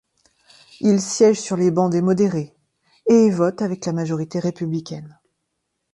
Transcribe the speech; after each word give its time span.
Il 0.79 0.99
siège 0.99 1.39
sur 1.39 1.55
les 1.55 1.69
bancs 1.69 1.91
des 1.91 2.01
modérés, 2.01 2.55
et 3.07 3.29
vote 3.29 3.61
avec 3.61 3.85
la 3.85 3.93
majorité 3.93 4.39
républicaine. 4.39 5.19